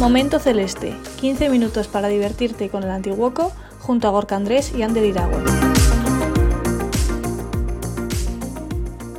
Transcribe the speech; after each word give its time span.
Momento 0.00 0.38
Celeste, 0.38 0.96
15 1.20 1.50
minutos 1.50 1.86
para 1.86 2.08
divertirte 2.08 2.70
con 2.70 2.84
el 2.84 2.90
Antiguoco 2.90 3.52
junto 3.80 4.08
a 4.08 4.10
Gorka 4.10 4.34
Andrés 4.34 4.72
y 4.74 4.80
Ander 4.80 5.04
Iragüe. 5.04 5.44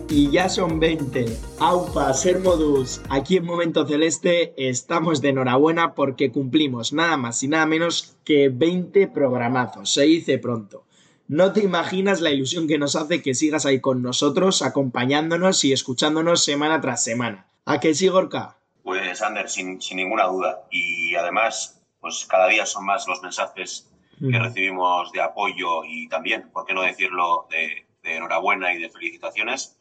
Y 0.10 0.32
ya 0.32 0.50
son 0.50 0.80
20. 0.80 1.38
Aupa, 1.60 2.12
ser 2.16 2.40
modus. 2.40 3.00
Aquí 3.10 3.38
en 3.38 3.46
Momento 3.46 3.86
Celeste 3.86 4.56
estamos 4.58 5.22
de 5.22 5.30
enhorabuena 5.30 5.94
porque 5.94 6.32
cumplimos 6.32 6.94
nada 6.94 7.16
más 7.16 7.44
y 7.44 7.48
nada 7.48 7.68
menos 7.68 8.16
que 8.24 8.50
20 8.50 9.06
programazos. 9.10 9.94
Se 9.94 10.02
dice 10.02 10.40
pronto. 10.40 10.86
No 11.28 11.54
te 11.54 11.64
imaginas 11.64 12.22
la 12.22 12.32
ilusión 12.32 12.68
que 12.68 12.80
nos 12.80 12.96
hace 12.96 13.22
que 13.22 13.36
sigas 13.36 13.68
ahí 13.68 13.80
con 13.82 14.02
nosotros, 14.02 14.64
acompañándonos 14.64 15.64
y 15.64 15.74
escuchándonos 15.74 16.44
semana 16.44 16.82
tras 16.82 17.04
semana. 17.04 17.46
¿A 17.66 17.80
qué 17.80 17.94
sí, 17.94 18.08
Gorka? 18.08 18.58
Pues, 18.84 19.22
Ander, 19.22 19.50
sin, 19.50 19.80
ninguna 19.94 20.26
duda. 20.26 20.64
Y 20.72 21.16
además, 21.16 21.82
pues 22.00 22.26
cada 22.26 22.48
día 22.48 22.66
son 22.66 22.86
más 22.86 23.08
los 23.08 23.22
mensajes 23.22 23.88
que 24.20 24.38
recibimos 24.38 25.12
de 25.12 25.22
apoyo 25.22 25.84
y 25.84 26.08
también, 26.08 26.52
por 26.52 26.66
qué 26.66 26.76
no 26.76 26.84
decirlo, 26.84 27.48
de, 27.50 27.88
de 28.04 28.18
enhorabuena 28.18 28.72
y 28.72 28.80
de 28.80 28.90
felicitaciones 28.90 29.80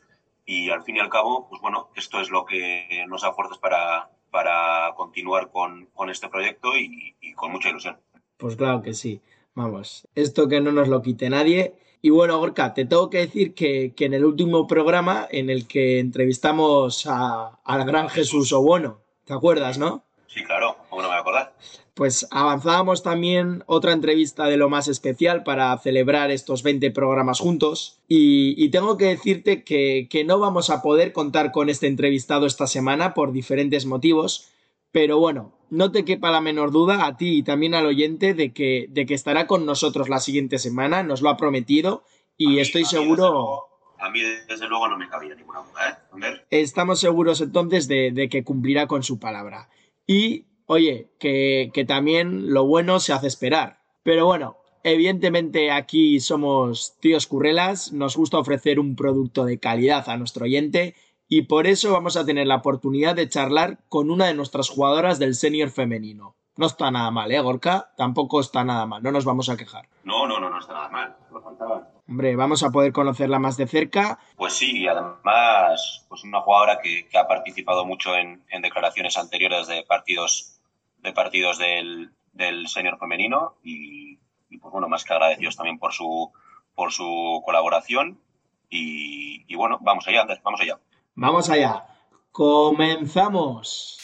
y 0.51 0.71
al 0.71 0.83
fin 0.83 0.97
y 0.97 1.01
al 1.01 1.09
cabo, 1.09 1.47
pues 1.49 1.61
bueno, 1.63 1.91
esto 1.95 2.21
es 2.21 2.31
lo 2.31 2.45
que 2.45 3.05
nos 3.09 3.23
da 3.23 3.33
fuerzas 3.33 3.59
para, 3.59 4.11
para 4.31 4.93
continuar 4.97 5.51
con, 5.51 5.87
con 5.95 6.11
este 6.11 6.29
proyecto 6.29 6.77
y, 6.77 7.15
con 7.37 7.53
mucha 7.53 7.71
ilusión. 7.71 7.99
Pues 8.37 8.57
claro 8.57 8.83
que 8.83 8.93
sí. 8.93 9.21
Vamos, 9.55 10.09
esto 10.15 10.49
que 10.49 10.61
no 10.61 10.73
nos 10.73 10.89
lo 10.89 11.03
quite 11.03 11.31
nadie. 11.31 11.75
Y 12.03 12.11
bueno, 12.11 12.39
Gorka, 12.39 12.73
te 12.73 12.85
tengo 12.85 13.11
que 13.11 13.19
decir 13.19 13.55
que, 13.55 13.93
que 13.95 14.07
en 14.07 14.15
el 14.15 14.25
último 14.25 14.67
programa 14.67 15.29
en 15.31 15.51
el 15.51 15.67
que 15.67 15.99
entrevistamos 15.99 17.07
a, 17.07 17.59
al 17.65 17.85
gran 17.85 18.09
Jesús 18.09 18.53
Obono, 18.53 19.01
¿te 19.25 19.35
acuerdas, 19.35 19.79
no? 19.79 20.05
Sí, 20.27 20.45
claro, 20.45 20.77
¿cómo 20.89 21.03
no 21.03 21.09
me 21.09 21.15
voy 21.15 21.19
a 21.19 21.21
acordar? 21.21 21.55
Pues 21.95 22.27
avanzábamos 22.31 23.03
también 23.03 23.65
otra 23.67 23.93
entrevista 23.93 24.47
de 24.47 24.57
lo 24.57 24.71
más 24.71 24.89
especial 24.89 25.43
para 25.43 25.77
celebrar 25.77 26.31
estos 26.31 26.63
20 26.63 26.91
programas 26.93 27.41
juntos. 27.41 27.99
Y, 28.09 28.69
tengo 28.71 28.97
que 28.97 29.07
decirte 29.07 29.65
que, 29.65 30.25
no 30.25 30.39
vamos 30.39 30.71
a 30.71 30.83
poder 30.83 31.13
contar 31.13 31.53
con 31.53 31.69
este 31.69 31.89
entrevistado 31.89 32.47
esta 32.47 32.67
semana 32.67 33.13
por 33.13 33.33
diferentes 33.33 33.85
motivos. 33.85 34.49
Pero 34.93 35.19
bueno, 35.19 35.59
no 35.71 35.93
te 35.93 36.05
quepa 36.05 36.31
la 36.31 36.41
menor 36.41 36.73
duda 36.73 37.07
a 37.07 37.17
ti 37.17 37.39
y 37.39 37.43
también 37.43 37.75
al 37.75 37.87
oyente 37.87 38.35
de 38.35 38.53
que, 38.53 38.87
de 38.91 39.07
que 39.07 39.15
estará 39.15 39.47
con 39.47 39.67
nosotros 39.67 40.09
la 40.09 40.21
siguiente 40.21 40.59
semana, 40.59 41.03
nos 41.03 41.23
lo 41.23 41.31
ha 41.31 41.37
prometido 41.37 42.05
y 42.37 42.59
estoy 42.59 42.85
seguro... 42.85 43.67
a 43.99 44.11
mí 44.11 44.21
desde 44.49 44.69
luego 44.69 44.89
no 44.89 44.99
me 44.99 45.09
cabía 45.09 45.35
ninguna 45.35 45.61
duda, 45.61 46.03
¿eh? 46.23 46.45
Estamos 46.51 47.01
seguros 47.01 47.41
entonces 47.41 47.87
de, 47.87 48.11
de 48.13 48.29
que 48.29 48.45
cumplirá 48.45 48.87
con 48.87 49.03
su 49.03 49.19
palabra. 49.19 49.69
Y 50.07 50.47
oye, 50.71 51.09
que, 51.19 51.85
también 51.89 52.53
lo 52.55 52.65
bueno 52.65 53.01
se 53.01 53.13
hace 53.13 53.27
esperar. 53.27 53.81
Pero 54.05 54.27
bueno, 54.27 54.57
evidentemente 54.85 55.73
aquí 55.73 56.21
somos 56.21 56.97
tíos 57.01 57.27
currelas, 57.27 57.93
nos 57.93 58.17
gusta 58.17 58.39
ofrecer 58.39 58.79
un 58.79 58.95
producto 58.95 59.45
de 59.45 59.59
calidad 59.59 60.09
a 60.09 60.17
nuestro 60.17 60.45
oyente 60.45 60.95
y 61.33 61.43
por 61.43 61.69
eso 61.69 61.93
vamos 61.93 62.17
a 62.17 62.27
tener 62.27 62.49
la 62.49 62.57
oportunidad 62.57 63.15
de 63.15 63.29
charlar 63.29 63.79
con 63.89 64.11
una 64.11 64.27
de 64.27 64.35
nuestras 64.35 64.69
jugadoras 64.69 65.21
del 65.21 65.37
senior 65.37 65.71
femenino. 65.71 66.35
No 66.57 66.67
está 66.67 66.91
nada 66.91 67.13
mal, 67.13 67.31
¿eh, 67.31 67.41
Gorka? 67.41 67.93
Tampoco 67.97 68.41
está 68.41 68.65
nada 68.65 68.85
mal, 68.85 69.01
no 69.01 69.13
nos 69.13 69.25
vamos 69.25 69.49
a 69.49 69.57
quejar. 69.57 69.89
No, 70.03 70.27
no, 70.27 70.41
no, 70.41 70.51
no 70.51 70.59
está 70.59 70.75
nada 70.75 70.89
mal, 70.89 71.17
lo 71.31 71.41
faltaba. 71.41 71.89
Hombre, 72.09 72.35
vamos 72.35 72.65
a 72.65 72.71
poder 72.71 72.93
conocerla 72.93 73.39
más 73.39 73.57
de 73.57 73.69
cerca. 73.69 74.19
Pues 74.37 74.55
sí, 74.55 74.81
y 74.81 74.89
además, 74.89 76.05
pues 76.09 76.25
una 76.25 76.41
jugadora 76.41 76.81
que, 76.83 77.09
ha 77.17 77.29
participado 77.29 77.87
mucho 77.87 78.17
en, 78.17 78.43
en 78.51 78.61
declaraciones 78.61 79.17
anteriores 79.17 79.69
de 79.69 79.85
partidos 79.85 80.61
de 80.99 81.13
partidos 81.13 81.59
del, 81.59 82.11
del 82.33 82.67
senior 82.67 82.99
femenino 82.99 83.55
y, 83.63 84.17
pues 84.61 84.73
bueno, 84.73 84.89
más 84.89 85.05
que 85.05 85.13
agradecidos 85.13 85.57
también 85.57 85.79
por 85.79 85.93
su, 85.93 86.33
por 86.75 86.93
su 86.93 87.41
colaboración. 87.45 88.21
Y, 88.69 89.45
y 89.47 89.55
bueno, 89.55 89.79
vamos 89.81 90.07
allá, 90.09 90.23
Andrés, 90.23 90.41
vamos 90.43 90.61
allá. 90.61 90.79
Vamos 91.23 91.51
allá. 91.51 91.85
Comenzamos. 92.33 93.99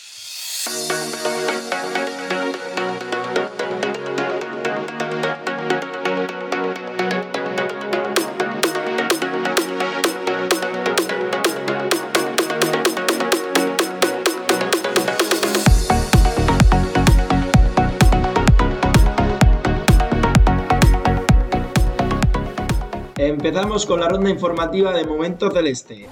Empezamos 23.16 23.86
con 23.86 24.00
la 24.00 24.08
ronda 24.10 24.28
informativa 24.28 24.92
de 24.92 25.06
Momento 25.06 25.50
Celeste. 25.50 26.06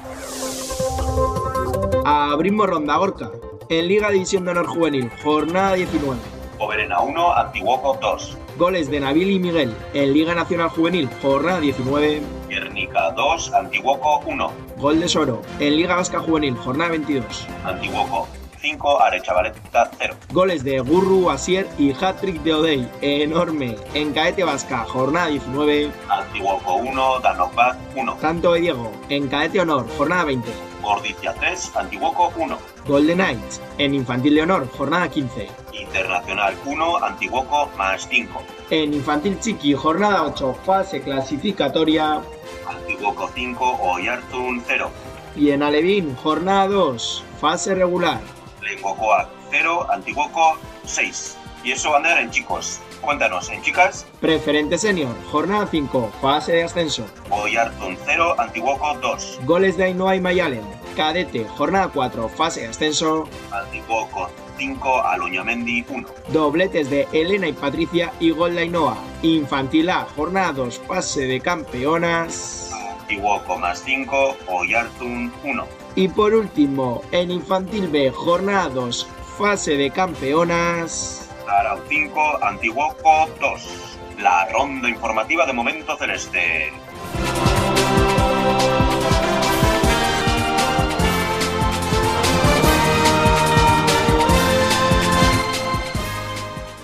Abrimos 2.06 2.68
ronda 2.68 2.98
Gorka. 2.98 3.30
En 3.70 3.88
Liga 3.88 4.10
División 4.10 4.44
de 4.44 4.50
Honor 4.50 4.66
Juvenil, 4.66 5.10
jornada 5.22 5.72
19. 5.72 6.20
Oberena 6.58 7.00
1, 7.00 7.34
Antiguoco 7.34 7.98
2. 7.98 8.36
Goles 8.58 8.90
de 8.90 9.00
Nabil 9.00 9.30
y 9.30 9.38
Miguel. 9.38 9.74
En 9.94 10.12
Liga 10.12 10.34
Nacional 10.34 10.68
Juvenil, 10.68 11.08
jornada 11.22 11.60
19. 11.60 12.20
Guernica 12.50 13.10
2, 13.12 13.54
Antiguoco 13.54 14.20
1. 14.26 14.52
Gol 14.76 15.00
de 15.00 15.08
Soro. 15.08 15.40
En 15.58 15.76
Liga 15.76 15.96
Vasca 15.96 16.20
Juvenil, 16.20 16.54
jornada 16.56 16.90
22. 16.90 17.46
Antiguoco 17.64 18.28
5, 18.60 19.00
Arechavaleta 19.00 19.90
0. 19.96 20.14
Goles 20.30 20.62
de 20.62 20.80
Gurru, 20.80 21.30
Asier 21.30 21.66
y 21.78 21.92
hat-trick 21.92 22.42
de 22.42 22.52
Odey, 22.52 22.88
enorme. 23.00 23.76
En 23.94 24.12
Caete 24.12 24.44
Vasca, 24.44 24.84
jornada 24.84 25.28
19. 25.28 25.90
Antiguoco 26.10 26.74
1, 26.74 27.20
Danovac 27.20 27.78
1. 27.96 28.16
Tanto 28.20 28.52
de 28.52 28.60
Diego, 28.60 28.92
en 29.08 29.26
Caete 29.28 29.62
Honor, 29.62 29.86
jornada 29.96 30.24
20. 30.24 30.73
Gordicia 30.84 31.32
3, 31.34 31.76
Antiguoco 31.76 32.30
1. 32.36 32.58
Golden 32.86 33.16
Knights, 33.16 33.60
en 33.78 33.94
Infantil 33.94 34.34
de 34.34 34.42
Honor, 34.42 34.68
jornada 34.68 35.08
15. 35.08 35.48
Internacional 35.72 36.54
1, 36.66 36.96
Antiguoco 37.04 37.70
más 37.78 38.06
5. 38.08 38.42
En 38.70 38.92
Infantil 38.92 39.40
Chiqui, 39.40 39.74
jornada 39.74 40.24
8, 40.24 40.54
fase 40.64 41.00
clasificatoria. 41.00 42.20
Antiguoco 42.68 43.30
5, 43.34 43.78
Oyartun 43.82 44.62
0. 44.66 44.90
Y 45.36 45.50
en 45.50 45.62
Alevín, 45.62 46.14
jornada 46.16 46.68
2, 46.68 47.24
fase 47.40 47.74
regular. 47.74 48.20
Lengocoa 48.60 49.28
0, 49.50 49.86
Antiguoco 49.90 50.58
6. 50.84 51.38
Y 51.64 51.72
eso 51.72 51.88
va 51.88 51.94
a 51.94 51.98
andar 51.98 52.18
en 52.18 52.30
chicos. 52.30 52.80
Cuéntanos, 53.00 53.48
en 53.48 53.62
chicas. 53.62 54.06
Preferente 54.20 54.76
senior, 54.76 55.14
jornada 55.30 55.66
5, 55.66 56.12
fase 56.20 56.52
de 56.52 56.64
ascenso. 56.64 57.06
Boyarton 57.28 57.96
0, 58.04 58.36
Antiguoco 58.38 58.94
2. 59.00 59.40
Goles 59.44 59.76
de 59.78 59.84
Ainhoa 59.84 60.14
y 60.14 60.20
Mayalen. 60.20 60.64
Cadete, 60.94 61.46
jornada 61.56 61.88
4, 61.92 62.28
fase 62.28 62.60
de 62.60 62.68
ascenso. 62.68 63.26
Antiguoco 63.50 64.28
5, 64.58 65.02
Aloñamendi 65.06 65.84
1. 65.88 66.08
Dobletes 66.28 66.90
de 66.90 67.08
Elena 67.12 67.48
y 67.48 67.54
Patricia 67.54 68.12
y 68.20 68.30
gol 68.30 68.54
de 68.54 68.62
Ainhoa. 68.62 68.96
Infantil 69.22 69.88
A, 69.88 70.06
jornada 70.14 70.52
2, 70.52 70.82
fase 70.86 71.22
de 71.22 71.40
campeonas. 71.40 72.70
Antiguoco 73.00 73.58
más 73.58 73.82
5, 73.82 74.36
Oyartun 74.48 75.32
1. 75.42 75.66
Y 75.96 76.08
por 76.08 76.34
último, 76.34 77.02
en 77.10 77.30
Infantil 77.30 77.88
B, 77.88 78.10
jornada 78.10 78.68
2, 78.68 79.06
fase 79.38 79.76
de 79.76 79.90
campeonas. 79.90 81.23
Arau 81.48 81.78
5, 81.88 82.44
Antiguoco 82.44 83.28
2. 83.40 83.98
La 84.22 84.48
ronda 84.50 84.88
informativa 84.88 85.46
de 85.46 85.52
Momento 85.52 85.96
Celeste. 85.96 86.72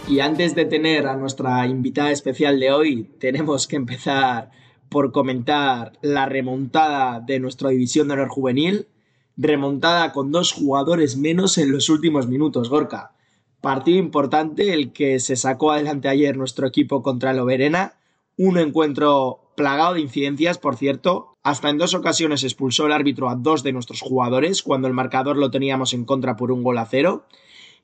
Y 0.08 0.20
antes 0.20 0.54
de 0.54 0.64
tener 0.64 1.06
a 1.06 1.16
nuestra 1.16 1.66
invitada 1.66 2.10
especial 2.10 2.58
de 2.58 2.72
hoy, 2.72 3.04
tenemos 3.18 3.66
que 3.66 3.76
empezar 3.76 4.50
por 4.88 5.12
comentar 5.12 5.92
la 6.02 6.26
remontada 6.26 7.20
de 7.20 7.38
nuestra 7.38 7.70
división 7.70 8.08
de 8.08 8.14
honor 8.14 8.28
juvenil 8.28 8.88
remontada 9.36 10.12
con 10.12 10.32
dos 10.32 10.52
jugadores 10.52 11.16
menos 11.16 11.56
en 11.56 11.72
los 11.72 11.88
últimos 11.88 12.28
minutos, 12.28 12.68
Gorka. 12.68 13.12
Partido 13.60 13.98
importante 13.98 14.72
el 14.72 14.92
que 14.92 15.20
se 15.20 15.36
sacó 15.36 15.72
adelante 15.72 16.08
ayer 16.08 16.36
nuestro 16.36 16.66
equipo 16.66 17.02
contra 17.02 17.32
el 17.32 17.38
Oberena. 17.40 17.94
Un 18.36 18.58
encuentro 18.58 19.52
plagado 19.54 19.94
de 19.94 20.00
incidencias, 20.00 20.56
por 20.56 20.76
cierto. 20.76 21.36
Hasta 21.42 21.68
en 21.68 21.76
dos 21.76 21.94
ocasiones 21.94 22.42
expulsó 22.42 22.86
el 22.86 22.92
árbitro 22.92 23.28
a 23.28 23.34
dos 23.34 23.62
de 23.62 23.72
nuestros 23.72 24.00
jugadores 24.00 24.62
cuando 24.62 24.88
el 24.88 24.94
marcador 24.94 25.36
lo 25.36 25.50
teníamos 25.50 25.92
en 25.92 26.06
contra 26.06 26.36
por 26.36 26.52
un 26.52 26.62
gol 26.62 26.78
a 26.78 26.86
cero. 26.86 27.26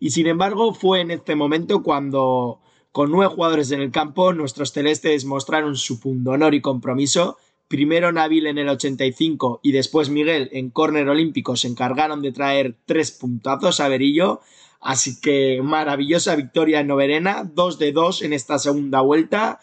Y 0.01 0.11
sin 0.11 0.27
embargo 0.27 0.73
fue 0.73 1.01
en 1.01 1.11
este 1.11 1.35
momento 1.35 1.83
cuando, 1.83 2.61
con 2.93 3.11
nueve 3.11 3.35
jugadores 3.35 3.71
en 3.71 3.81
el 3.81 3.91
campo, 3.91 4.33
nuestros 4.33 4.73
celestes 4.73 5.27
mostraron 5.27 5.77
su 5.77 6.01
pundonor 6.01 6.55
y 6.55 6.63
compromiso. 6.63 7.37
Primero 7.69 8.13
Nabil 8.13 8.47
en 8.47 8.59
el 8.59 8.69
85 8.69 9.61
y 9.63 9.73
después 9.73 10.09
Miguel 10.09 10.49
en 10.53 10.71
córner 10.71 11.09
olímpico 11.09 11.57
se 11.57 11.69
encargaron 11.69 12.23
de 12.23 12.33
traer 12.33 12.77
tres 12.87 13.11
puntazos 13.11 13.81
a 13.81 13.89
Berillo 13.89 14.41
Así 14.87 15.21
que 15.21 15.61
maravillosa 15.63 16.37
victoria 16.37 16.79
en 16.79 16.87
Noverena, 16.87 17.43
2 17.45 17.79
de 17.79 17.91
2 17.91 18.23
en 18.23 18.33
esta 18.33 18.59
segunda 18.59 19.01
vuelta. 19.01 19.59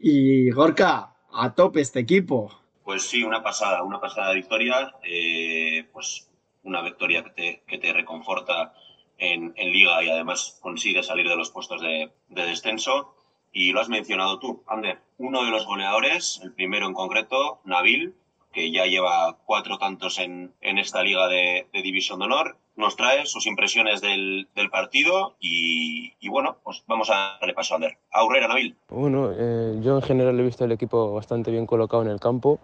Y 0.00 0.50
Gorka, 0.52 1.16
a 1.30 1.54
tope 1.54 1.82
este 1.82 2.00
equipo. 2.00 2.50
Pues 2.82 3.02
sí, 3.02 3.22
una 3.22 3.42
pasada, 3.42 3.82
una 3.82 4.00
pasada 4.00 4.32
victoria. 4.32 4.94
Eh, 5.02 5.86
pues 5.92 6.30
una 6.62 6.80
victoria 6.80 7.24
que 7.24 7.30
te, 7.30 7.62
que 7.66 7.78
te 7.78 7.92
reconforta 7.92 8.72
en, 9.18 9.54
liga 9.56 10.02
y 10.02 10.08
además 10.08 10.58
consigue 10.62 11.02
salir 11.02 11.28
de 11.28 11.36
los 11.36 11.50
puestos 11.50 11.82
de, 11.82 12.10
descenso. 12.28 13.14
Y 13.54 13.72
lo 13.72 13.80
has 13.80 13.88
mencionado 13.88 14.38
tú, 14.38 14.62
Ander. 14.66 14.98
Uno 15.16 15.44
de 15.44 15.50
los 15.50 15.64
goleadores, 15.64 16.40
el 16.42 16.52
primero 16.52 16.86
en 16.86 16.92
concreto, 16.92 17.60
Nabil, 17.64 18.12
que 18.52 18.70
ya 18.70 18.84
lleva 18.84 19.38
cuatro 19.46 19.78
tantos 19.78 20.18
en, 20.18 20.52
en 20.60 20.78
esta 20.78 21.02
liga 21.02 21.28
de, 21.28 21.66
de 21.72 21.82
División 21.82 22.18
de 22.18 22.26
Honor 22.26 22.58
nos 22.76 22.96
trae 22.96 23.24
sus 23.26 23.46
impresiones 23.46 24.00
del, 24.00 24.48
del 24.54 24.68
partido 24.68 25.34
y, 25.38 26.12
y, 26.20 26.28
bueno, 26.28 26.56
pues 26.64 26.82
vamos 26.88 27.08
a 27.10 27.36
darle 27.40 27.54
paso 27.54 27.74
a 27.74 27.76
Ander. 27.76 27.98
Aurrera, 28.12 28.48
Nabil. 28.48 28.76
Bueno, 28.88 29.30
eh, 29.32 29.78
yo 29.80 29.96
en 29.96 30.02
general 30.02 30.38
he 30.40 30.42
visto 30.42 30.64
el 30.64 30.72
equipo 30.72 31.14
bastante 31.14 31.50
bien 31.50 31.66
colocado 31.66 32.02
en 32.02 32.08
el 32.08 32.18
campo, 32.18 32.58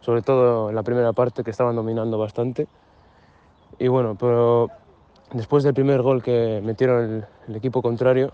sobre 0.00 0.22
todo 0.22 0.68
en 0.68 0.74
la 0.74 0.82
primera 0.82 1.12
parte 1.14 1.42
que 1.42 1.50
estaban 1.50 1.74
dominando 1.74 2.18
bastante. 2.18 2.66
Y 3.78 3.88
bueno, 3.88 4.16
pero 4.18 4.68
después 5.32 5.64
del 5.64 5.72
primer 5.72 6.02
gol 6.02 6.22
que 6.22 6.60
metieron 6.62 7.04
el, 7.04 7.26
el 7.48 7.56
equipo 7.56 7.80
contrario, 7.80 8.32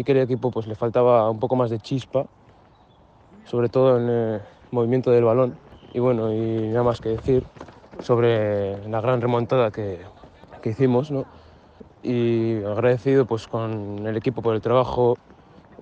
vi 0.00 0.04
que 0.04 0.12
el 0.12 0.18
equipo 0.18 0.50
pues, 0.50 0.66
le 0.66 0.74
faltaba 0.74 1.30
un 1.30 1.38
poco 1.38 1.56
más 1.56 1.68
de 1.68 1.78
chispa, 1.78 2.24
sobre 3.44 3.68
todo 3.68 3.98
en 3.98 4.08
el 4.08 4.40
movimiento 4.70 5.10
del 5.10 5.24
balón. 5.24 5.58
Y 5.92 5.98
bueno, 5.98 6.32
y 6.32 6.68
nada 6.68 6.84
más 6.84 7.00
que 7.00 7.10
decir 7.10 7.44
sobre 8.00 8.88
la 8.88 9.00
gran 9.02 9.20
remontada 9.20 9.70
que, 9.70 10.00
que 10.62 10.70
hicimos, 10.70 11.10
¿no? 11.10 11.26
Y 12.02 12.62
agradecido 12.64 13.26
pues, 13.26 13.46
con 13.46 14.06
el 14.06 14.16
equipo 14.16 14.40
por 14.40 14.54
el 14.54 14.62
trabajo 14.62 15.18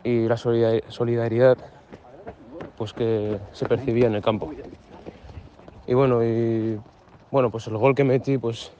y 0.02 0.26
la 0.26 0.36
solidaridad 0.36 1.56
pues, 2.76 2.92
que 2.92 3.38
se 3.52 3.66
percibía 3.66 4.08
en 4.08 4.14
el 4.16 4.22
campo. 4.22 4.50
Y 5.86 5.94
bueno, 5.94 6.24
y, 6.24 6.76
bueno 7.30 7.50
pues 7.50 7.68
el 7.68 7.76
gol 7.76 7.94
que 7.94 8.02
metí 8.02 8.36
pues, 8.36 8.72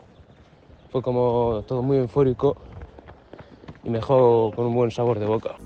fue 0.90 1.00
como 1.00 1.62
todo 1.68 1.82
muy 1.82 1.98
eufórico 1.98 2.56
y 3.84 3.90
me 3.90 3.98
dejó 3.98 4.52
con 4.54 4.66
un 4.66 4.74
buen 4.74 4.90
sabor 4.90 5.18
de 5.18 5.26
boca. 5.26 5.56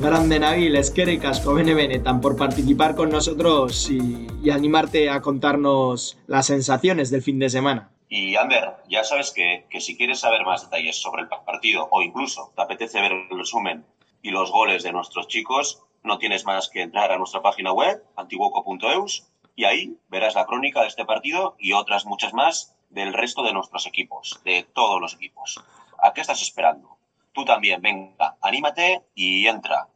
Grande 0.00 0.38
Nabil, 0.38 0.76
Esquere 0.76 1.18
Casco, 1.18 1.54
Bene 1.54 1.74
Benetan 1.74 2.20
por 2.20 2.36
participar 2.36 2.94
con 2.94 3.10
nosotros 3.10 3.90
y, 3.90 4.28
y, 4.42 4.50
animarte 4.50 5.10
a 5.10 5.20
contarnos 5.20 6.16
las 6.26 6.46
sensaciones 6.46 7.10
del 7.10 7.20
fin 7.20 7.38
de 7.38 7.50
semana. 7.50 7.90
Y 8.08 8.36
Ander, 8.36 8.76
ya 8.88 9.04
sabes 9.04 9.32
que, 9.32 9.66
que, 9.68 9.80
si 9.80 9.96
quieres 9.96 10.20
saber 10.20 10.44
más 10.46 10.62
detalles 10.62 10.96
sobre 10.96 11.22
el 11.22 11.28
partido 11.28 11.88
o 11.90 12.00
incluso 12.00 12.52
te 12.56 12.62
apetece 12.62 13.02
ver 13.02 13.12
el 13.12 13.28
resumen 13.38 13.84
y 14.22 14.30
los 14.30 14.50
goles 14.50 14.82
de 14.82 14.92
nuestros 14.92 15.28
chicos, 15.28 15.82
no 16.02 16.18
tienes 16.18 16.46
más 16.46 16.70
que 16.70 16.80
entrar 16.80 17.12
a 17.12 17.18
nuestra 17.18 17.42
página 17.42 17.72
web, 17.72 18.02
antiguoco.eus, 18.16 19.28
y 19.58 19.64
ahí 19.64 19.98
verás 20.08 20.36
la 20.36 20.46
crónica 20.46 20.82
de 20.82 20.86
este 20.86 21.04
partido 21.04 21.56
y 21.58 21.72
otras 21.72 22.06
muchas 22.06 22.32
más 22.32 22.76
del 22.90 23.12
resto 23.12 23.42
de 23.42 23.52
nuestros 23.52 23.88
equipos, 23.88 24.40
de 24.44 24.64
todos 24.72 25.00
los 25.00 25.14
equipos. 25.14 25.60
¿A 26.00 26.12
qué 26.12 26.20
estás 26.20 26.40
esperando? 26.42 26.96
Tú 27.32 27.44
también, 27.44 27.82
venga, 27.82 28.36
anímate 28.40 29.02
y 29.16 29.48
entra. 29.48 29.88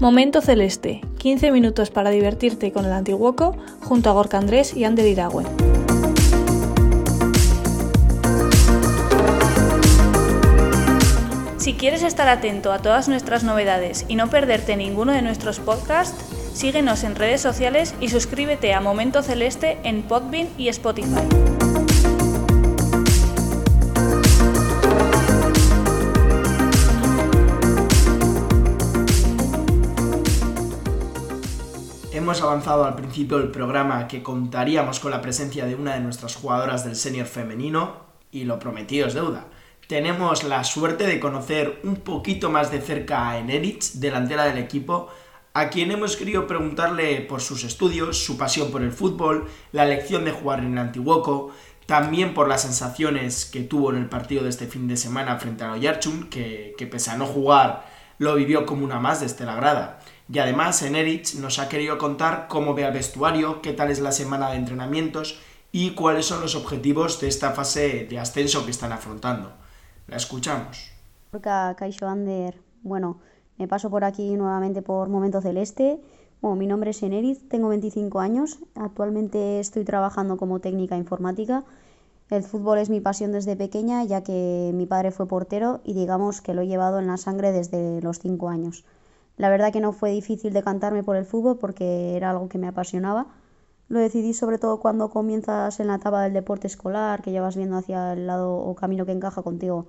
Momento 0.00 0.40
Celeste, 0.40 1.00
15 1.18 1.52
minutos 1.52 1.90
para 1.90 2.10
divertirte 2.10 2.72
con 2.72 2.84
el 2.86 2.92
Antiguoco 2.92 3.56
junto 3.84 4.10
a 4.10 4.14
Gorka 4.14 4.38
Andrés 4.38 4.74
y 4.74 4.82
Ander 4.82 5.06
Iragüe. 5.06 5.69
Si 11.60 11.74
quieres 11.74 12.02
estar 12.02 12.28
atento 12.28 12.72
a 12.72 12.80
todas 12.80 13.08
nuestras 13.08 13.44
novedades 13.44 14.04
y 14.08 14.16
no 14.16 14.28
perderte 14.28 14.76
ninguno 14.76 15.12
de 15.12 15.22
nuestros 15.22 15.60
podcasts, 15.60 16.24
Síguenos 16.52 17.04
en 17.04 17.14
redes 17.14 17.40
sociales 17.40 17.94
y 18.00 18.08
suscríbete 18.08 18.74
a 18.74 18.80
Momento 18.80 19.22
Celeste 19.22 19.78
en 19.84 20.02
Podbean 20.02 20.48
y 20.58 20.68
Spotify. 20.68 21.20
Hemos 32.12 32.42
avanzado 32.42 32.84
al 32.84 32.96
principio 32.96 33.38
del 33.38 33.50
programa 33.50 34.08
que 34.08 34.22
contaríamos 34.22 34.98
con 34.98 35.12
la 35.12 35.22
presencia 35.22 35.64
de 35.64 35.76
una 35.76 35.94
de 35.94 36.00
nuestras 36.00 36.34
jugadoras 36.34 36.84
del 36.84 36.96
senior 36.96 37.26
femenino 37.26 38.00
y 38.32 38.44
lo 38.44 38.58
prometido 38.58 39.06
es 39.06 39.14
deuda. 39.14 39.46
Tenemos 39.90 40.44
la 40.44 40.62
suerte 40.62 41.04
de 41.04 41.18
conocer 41.18 41.80
un 41.82 41.96
poquito 41.96 42.48
más 42.48 42.70
de 42.70 42.80
cerca 42.80 43.28
a 43.28 43.38
Enerich, 43.38 43.94
delantera 43.94 44.44
del 44.44 44.58
equipo, 44.58 45.08
a 45.52 45.68
quien 45.68 45.90
hemos 45.90 46.16
querido 46.16 46.46
preguntarle 46.46 47.22
por 47.22 47.40
sus 47.40 47.64
estudios, 47.64 48.24
su 48.24 48.38
pasión 48.38 48.70
por 48.70 48.82
el 48.82 48.92
fútbol, 48.92 49.48
la 49.72 49.82
elección 49.82 50.24
de 50.24 50.30
jugar 50.30 50.60
en 50.60 50.74
el 50.74 50.78
Antiguoco, 50.78 51.50
también 51.86 52.34
por 52.34 52.46
las 52.46 52.62
sensaciones 52.62 53.46
que 53.46 53.62
tuvo 53.62 53.90
en 53.90 53.96
el 53.96 54.08
partido 54.08 54.44
de 54.44 54.50
este 54.50 54.68
fin 54.68 54.86
de 54.86 54.96
semana 54.96 55.40
frente 55.40 55.64
a 55.64 55.72
Oyarchun, 55.72 56.30
que, 56.30 56.72
que 56.78 56.86
pese 56.86 57.10
a 57.10 57.16
no 57.16 57.26
jugar 57.26 57.84
lo 58.18 58.36
vivió 58.36 58.66
como 58.66 58.84
una 58.84 59.00
más 59.00 59.20
desde 59.20 59.44
la 59.44 59.56
grada. 59.56 59.98
Y 60.32 60.38
además 60.38 60.82
Enerich 60.82 61.34
nos 61.34 61.58
ha 61.58 61.68
querido 61.68 61.98
contar 61.98 62.46
cómo 62.48 62.74
ve 62.74 62.84
al 62.84 62.92
vestuario, 62.92 63.60
qué 63.60 63.72
tal 63.72 63.90
es 63.90 63.98
la 63.98 64.12
semana 64.12 64.50
de 64.50 64.56
entrenamientos 64.56 65.40
y 65.72 65.94
cuáles 65.94 66.26
son 66.26 66.42
los 66.42 66.54
objetivos 66.54 67.20
de 67.20 67.26
esta 67.26 67.50
fase 67.50 68.06
de 68.08 68.20
ascenso 68.20 68.64
que 68.64 68.70
están 68.70 68.92
afrontando. 68.92 69.59
La 70.10 70.16
escuchamos. 70.16 70.90
Ander, 72.02 72.60
bueno, 72.82 73.20
me 73.58 73.68
paso 73.68 73.90
por 73.90 74.02
aquí 74.02 74.34
nuevamente 74.34 74.82
por 74.82 75.08
Momento 75.08 75.40
Celeste. 75.40 76.00
Bueno, 76.42 76.56
mi 76.56 76.66
nombre 76.66 76.90
es 76.90 77.00
Eneriz, 77.04 77.48
tengo 77.48 77.68
25 77.68 78.18
años. 78.18 78.58
Actualmente 78.74 79.60
estoy 79.60 79.84
trabajando 79.84 80.36
como 80.36 80.58
técnica 80.58 80.96
informática. 80.96 81.62
El 82.28 82.42
fútbol 82.42 82.78
es 82.78 82.90
mi 82.90 83.00
pasión 83.00 83.30
desde 83.30 83.54
pequeña, 83.54 84.02
ya 84.02 84.24
que 84.24 84.72
mi 84.74 84.84
padre 84.84 85.12
fue 85.12 85.28
portero 85.28 85.80
y 85.84 85.94
digamos 85.94 86.40
que 86.40 86.54
lo 86.54 86.62
he 86.62 86.66
llevado 86.66 86.98
en 86.98 87.06
la 87.06 87.16
sangre 87.16 87.52
desde 87.52 88.02
los 88.02 88.18
5 88.18 88.48
años. 88.48 88.84
La 89.36 89.48
verdad 89.48 89.72
que 89.72 89.80
no 89.80 89.92
fue 89.92 90.10
difícil 90.10 90.52
decantarme 90.52 91.04
por 91.04 91.14
el 91.14 91.24
fútbol 91.24 91.56
porque 91.56 92.16
era 92.16 92.30
algo 92.30 92.48
que 92.48 92.58
me 92.58 92.66
apasionaba. 92.66 93.28
Lo 93.88 94.00
decidí 94.00 94.34
sobre 94.34 94.58
todo 94.58 94.80
cuando 94.80 95.10
comienzas 95.10 95.78
en 95.78 95.86
la 95.86 95.96
etapa 95.96 96.22
del 96.22 96.32
deporte 96.32 96.66
escolar, 96.66 97.22
que 97.22 97.30
llevas 97.30 97.56
viendo 97.56 97.76
hacia 97.76 98.12
el 98.12 98.26
lado 98.26 98.56
o 98.56 98.74
camino 98.74 99.06
que 99.06 99.12
encaja 99.12 99.42
contigo 99.42 99.86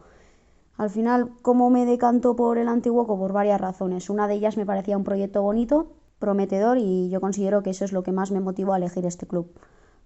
al 0.81 0.89
final, 0.89 1.33
¿cómo 1.43 1.69
me 1.69 1.85
decanto 1.85 2.35
por 2.35 2.57
el 2.57 2.67
Antiguoco? 2.67 3.15
Por 3.15 3.33
varias 3.33 3.61
razones. 3.61 4.09
Una 4.09 4.27
de 4.27 4.33
ellas 4.33 4.57
me 4.57 4.65
parecía 4.65 4.97
un 4.97 5.03
proyecto 5.03 5.43
bonito, 5.43 5.91
prometedor 6.17 6.79
y 6.79 7.07
yo 7.11 7.21
considero 7.21 7.61
que 7.61 7.69
eso 7.69 7.85
es 7.85 7.91
lo 7.91 8.01
que 8.01 8.11
más 8.11 8.31
me 8.31 8.39
motivó 8.39 8.73
a 8.73 8.77
elegir 8.77 9.05
este 9.05 9.27
club. 9.27 9.53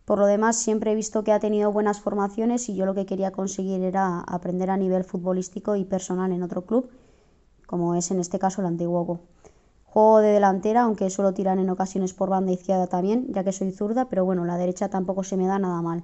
Por 0.03 0.19
lo 0.19 0.25
demás, 0.25 0.57
siempre 0.57 0.91
he 0.91 0.95
visto 0.95 1.23
que 1.23 1.31
ha 1.31 1.39
tenido 1.39 1.71
buenas 1.71 2.01
formaciones 2.01 2.67
y 2.67 2.75
yo 2.75 2.85
lo 2.85 2.93
que 2.93 3.05
quería 3.05 3.31
conseguir 3.31 3.83
era 3.83 4.19
aprender 4.19 4.69
a 4.69 4.75
nivel 4.75 5.05
futbolístico 5.05 5.77
y 5.77 5.85
personal 5.85 6.33
en 6.33 6.43
otro 6.43 6.65
club, 6.65 6.89
como 7.67 7.95
es 7.95 8.11
en 8.11 8.19
este 8.19 8.37
caso 8.37 8.59
el 8.59 8.67
Antiguoco. 8.67 9.21
Juego 9.85 10.19
de 10.19 10.33
delantera, 10.33 10.81
aunque 10.81 11.09
suelo 11.09 11.33
tirar 11.33 11.57
en 11.57 11.69
ocasiones 11.69 12.13
por 12.13 12.27
banda 12.27 12.51
izquierda 12.51 12.87
también, 12.87 13.27
ya 13.29 13.45
que 13.45 13.53
soy 13.53 13.71
zurda, 13.71 14.09
pero 14.09 14.25
bueno, 14.25 14.43
la 14.43 14.57
derecha 14.57 14.89
tampoco 14.89 15.23
se 15.23 15.37
me 15.37 15.47
da 15.47 15.57
nada 15.57 15.81
mal. 15.81 16.03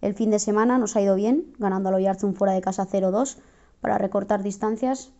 El 0.00 0.14
fin 0.14 0.30
de 0.30 0.38
semana 0.38 0.78
nos 0.78 0.96
ha 0.96 1.02
ido 1.02 1.16
bien, 1.16 1.52
ganando 1.58 1.90
al 1.90 1.96
Oyarzún 1.96 2.34
fuera 2.34 2.54
de 2.54 2.62
casa 2.62 2.86
0-2, 2.86 3.36
para 3.86 3.98
recortar 3.98 4.42
distancias. 4.42 5.12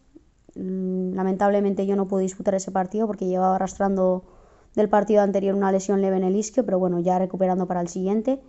Mm, 0.57 1.15
lamentablemente 1.15 1.87
yo 1.87 1.95
no 1.95 2.09
pude 2.09 2.23
disputar 2.23 2.57
ese 2.57 2.73
partido 2.73 3.07
porque 3.07 3.29
llevaba 3.29 3.55
arrastrando 3.55 4.25
del 4.75 4.89
partido 4.89 5.23
anterior 5.23 5.55
una 5.55 5.71
lesión 5.71 6.03
leve 6.03 6.17
en 6.17 6.25
el 6.25 6.35
isquio, 6.35 6.65
pero 6.65 6.81
bueno, 6.81 6.99
ya 6.99 7.17
recuperando 7.17 7.69
para 7.69 7.81
el 7.81 7.87
siguiente. 7.87 8.43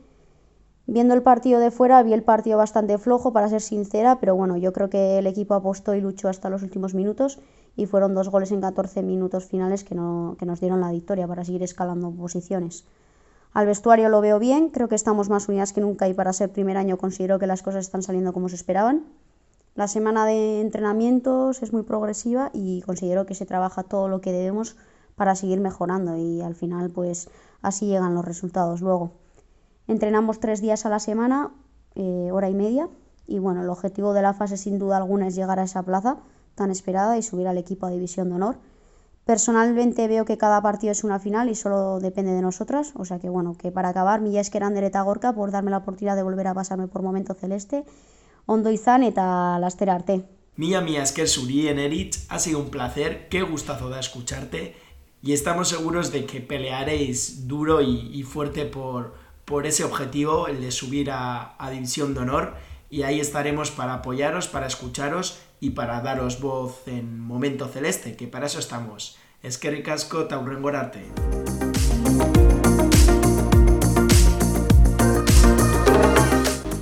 Viendo 0.87 1.13
el 1.13 1.21
partido 1.21 1.59
de 1.59 1.69
fuera, 1.69 2.01
vi 2.01 2.13
el 2.13 2.23
partido 2.23 2.57
bastante 2.57 2.97
flojo, 2.97 3.31
para 3.31 3.47
ser 3.47 3.61
sincera, 3.61 4.19
pero 4.19 4.35
bueno, 4.35 4.57
yo 4.57 4.73
creo 4.73 4.89
que 4.89 5.19
el 5.19 5.27
equipo 5.27 5.53
apostó 5.53 5.93
y 5.93 6.01
luchó 6.01 6.29
hasta 6.29 6.49
los 6.49 6.63
últimos 6.63 6.95
minutos 6.95 7.37
y 7.75 7.85
fueron 7.85 8.15
dos 8.15 8.29
goles 8.29 8.51
en 8.51 8.61
14 8.61 9.03
minutos 9.03 9.45
finales 9.45 9.83
que, 9.83 9.93
que 10.39 10.45
nos 10.47 10.59
dieron 10.59 10.81
la 10.81 10.89
victoria 10.89 11.27
para 11.27 11.45
seguir 11.45 11.61
escalando 11.61 12.09
posiciones. 12.09 12.87
Al 13.53 13.67
vestuario 13.67 14.09
lo 14.09 14.19
veo 14.19 14.39
bien, 14.39 14.69
creo 14.69 14.87
que 14.87 14.95
estamos 14.95 15.29
más 15.29 15.47
unidas 15.47 15.73
que 15.73 15.81
nunca 15.81 16.07
y 16.07 16.15
para 16.15 16.33
ser 16.33 16.51
primer 16.51 16.77
año 16.77 16.97
considero 16.97 17.37
que 17.37 17.45
las 17.45 17.61
cosas 17.61 17.85
están 17.85 18.01
saliendo 18.01 18.33
como 18.33 18.49
se 18.49 18.55
esperaban. 18.55 19.05
La 19.77 19.87
semana 19.87 20.25
de 20.25 20.59
entrenamientos 20.59 21.61
es 21.61 21.71
muy 21.71 21.83
progresiva 21.83 22.49
y 22.51 22.81
considero 22.81 23.27
que 23.27 23.35
se 23.35 23.45
trabaja 23.45 23.83
todo 23.83 24.07
lo 24.07 24.21
que 24.21 24.31
debemos 24.31 24.75
para 25.15 25.35
seguir 25.35 25.59
mejorando 25.59 26.17
y 26.17 26.41
al 26.41 26.55
final 26.55 26.89
pues 26.89 27.29
así 27.61 27.85
llegan 27.85 28.15
los 28.15 28.25
resultados 28.25 28.81
luego. 28.81 29.11
Entrenamos 29.87 30.39
tres 30.39 30.61
días 30.61 30.87
a 30.87 30.89
la 30.89 30.97
semana, 30.97 31.51
eh, 31.93 32.31
hora 32.33 32.49
y 32.49 32.55
media 32.55 32.89
y 33.27 33.37
bueno, 33.37 33.61
el 33.61 33.69
objetivo 33.69 34.13
de 34.13 34.23
la 34.23 34.33
fase 34.33 34.57
sin 34.57 34.79
duda 34.79 34.97
alguna 34.97 35.27
es 35.27 35.35
llegar 35.35 35.59
a 35.59 35.63
esa 35.65 35.83
plaza 35.83 36.17
tan 36.55 36.71
esperada 36.71 37.15
y 37.15 37.21
subir 37.21 37.47
al 37.47 37.59
equipo 37.59 37.85
a 37.85 37.91
División 37.91 38.29
de 38.29 38.35
Honor 38.35 38.57
Personalmente 39.27 40.07
veo 40.07 40.23
que 40.23 40.37
cada 40.37 40.61
partido 40.61 40.93
es 40.93 41.03
una 41.03 41.19
final 41.19 41.49
y 41.49 41.55
solo 41.55 41.99
depende 41.99 42.31
de 42.31 42.41
nosotras, 42.41 42.93
o 42.95 43.03
sea 43.03 43.19
que 43.19 43.27
bueno, 43.27 43.57
que 43.57 43.73
para 43.73 43.89
acabar, 43.89 44.21
mi 44.21 44.39
esker 44.39 44.63
eta 44.63 45.01
gorka 45.01 45.33
por 45.33 45.51
darme 45.51 45.69
la 45.69 45.79
oportunidad 45.79 46.15
de 46.15 46.23
volver 46.23 46.47
a 46.47 46.53
pasarme 46.53 46.87
por 46.87 47.01
momento 47.01 47.33
celeste, 47.33 47.83
ondo 48.47 48.71
izan 48.71 49.03
eta 49.03 49.59
laster 49.59 49.91
arte. 49.91 50.23
Mía, 50.55 50.81
mía, 50.81 51.03
esker 51.03 51.27
suri, 51.29 51.67
Eneritz, 51.67 52.25
ha 52.29 52.39
sido 52.39 52.57
un 52.59 52.71
placer, 52.71 53.27
qué 53.29 53.43
gustazo 53.43 53.89
da 53.89 53.99
escucharte 53.99 54.75
y 55.21 55.33
estamos 55.33 55.67
seguros 55.67 56.11
de 56.11 56.25
que 56.25 56.41
pelearéis 56.41 57.47
duro 57.47 57.81
y, 57.81 58.23
fuerte 58.23 58.65
por, 58.65 59.13
por 59.45 59.67
ese 59.67 59.83
objetivo, 59.83 60.47
el 60.47 60.61
de 60.61 60.71
subir 60.71 61.11
a, 61.11 61.55
División 61.71 62.15
de 62.15 62.21
Honor 62.21 62.55
y 62.89 63.03
ahí 63.03 63.19
estaremos 63.19 63.69
para 63.69 63.95
apoyaros, 63.95 64.47
para 64.47 64.65
escucharos 64.65 65.39
y 65.59 65.71
para 65.71 66.01
daros 66.01 66.39
voz 66.39 66.87
en 66.87 67.19
Momento 67.19 67.67
Celeste, 67.67 68.15
que 68.15 68.27
para 68.27 68.47
eso 68.47 68.59
estamos. 68.59 69.17
Es 69.43 69.57
que 69.57 69.69
ricasco 69.69 70.25
taurrengorarte. 70.25 71.05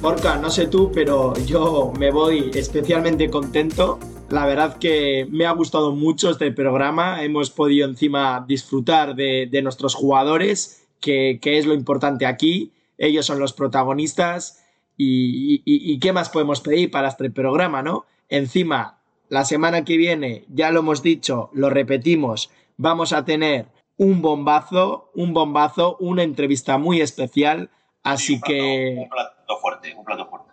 Porca, 0.05 0.37
no 0.37 0.51
sé 0.51 0.67
tú, 0.67 0.91
pero 0.93 1.33
yo 1.47 1.91
me 1.97 2.11
voy 2.11 2.51
especialmente 2.53 3.27
contento. 3.31 3.97
La 4.29 4.45
verdad 4.45 4.77
que 4.77 5.25
me 5.31 5.47
ha 5.47 5.51
gustado 5.51 5.93
mucho 5.95 6.29
este 6.29 6.51
programa. 6.51 7.23
Hemos 7.23 7.49
podido 7.49 7.89
encima 7.89 8.45
disfrutar 8.47 9.15
de, 9.15 9.49
nuestros 9.63 9.95
jugadores, 9.95 10.85
que, 11.01 11.39
es 11.43 11.65
lo 11.65 11.73
importante 11.73 12.27
aquí. 12.27 12.71
Ellos 12.99 13.25
son 13.25 13.39
los 13.39 13.53
protagonistas. 13.53 14.63
Y, 14.95 15.63
y, 15.65 15.97
qué 15.97 16.13
más 16.13 16.29
podemos 16.29 16.61
pedir 16.61 16.91
para 16.91 17.07
este 17.07 17.31
programa, 17.31 17.81
¿no? 17.81 18.05
Encima, 18.29 18.99
la 19.29 19.43
semana 19.43 19.85
que 19.85 19.97
viene, 19.97 20.45
ya 20.49 20.69
lo 20.69 20.81
hemos 20.81 21.01
dicho, 21.01 21.49
lo 21.51 21.71
repetimos, 21.71 22.51
vamos 22.77 23.11
a 23.11 23.25
tener 23.25 23.65
un 23.97 24.21
bombazo, 24.21 25.09
un 25.15 25.33
bombazo, 25.33 25.97
una 25.99 26.21
entrevista 26.21 26.77
muy 26.77 27.01
especial. 27.01 27.71
Así 28.03 28.39
que. 28.39 29.09
Plato 29.45 29.61
fuerte, 29.61 29.93
un 29.95 30.05
plato 30.05 30.25
fuerte. 30.27 30.51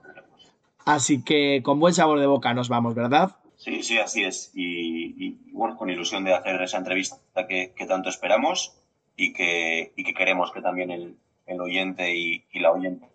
Así 0.84 1.22
que 1.22 1.62
con 1.62 1.78
buen 1.78 1.94
sabor 1.94 2.18
de 2.18 2.26
boca 2.26 2.54
nos 2.54 2.68
vamos, 2.68 2.94
¿verdad? 2.94 3.37
Sí, 3.56 3.82
sí, 3.82 3.99
así 3.99 4.25
es. 4.25 4.50
Y, 4.54 5.37
bueno, 5.52 5.76
con 5.76 5.88
ilusión 5.88 6.25
de 6.25 6.34
hacer 6.34 6.61
esa 6.62 6.78
entrevista 6.78 7.46
que, 7.46 7.72
tanto 7.87 8.08
esperamos 8.08 8.76
y 9.16 9.32
que, 9.32 9.92
que, 9.96 10.14
queremos 10.14 10.50
que 10.50 10.61
también 10.61 10.90
el, 10.90 11.16
oyente 11.61 12.16
y, 12.16 12.44
la 12.54 12.72
oyente 12.72 13.06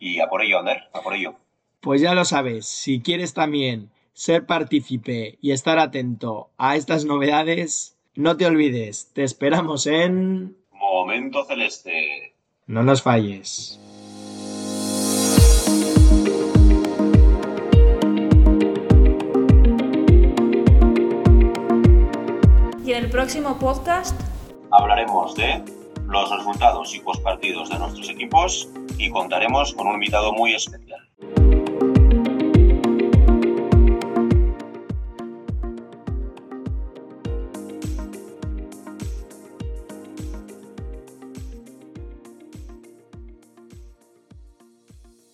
y 0.00 0.18
a 0.18 0.28
por 0.28 0.42
ello, 0.42 0.58
Ander, 0.58 0.88
a 0.92 1.02
por 1.02 1.14
ello. 1.14 1.36
Pues 1.80 2.00
ya 2.00 2.14
lo 2.14 2.24
sabes, 2.24 2.66
si 2.66 3.00
quieres 3.00 3.34
también 3.34 3.90
ser 4.12 4.46
partícipe 4.46 5.38
y 5.40 5.52
estar 5.52 5.78
atento 5.78 6.50
a 6.56 6.74
estas 6.76 7.04
novedades, 7.04 7.96
no 8.14 8.36
te 8.36 8.46
olvides, 8.46 9.10
te 9.12 9.22
esperamos 9.22 9.86
en... 9.86 10.56
Momento 10.72 11.44
Celeste. 11.44 12.34
No 12.66 12.82
nos 12.82 13.02
falles. 13.02 13.78
En 22.92 23.04
el 23.04 23.08
próximo 23.08 23.58
podcast 23.58 24.20
hablaremos 24.70 25.34
de 25.34 25.64
los 26.08 26.30
resultados 26.30 26.94
y 26.94 27.00
postpartidos 27.00 27.70
de 27.70 27.78
nuestros 27.78 28.10
equipos 28.10 28.68
y 28.98 29.08
contaremos 29.08 29.72
con 29.72 29.86
un 29.86 29.94
invitado 29.94 30.34
muy 30.34 30.54
especial. 30.54 31.00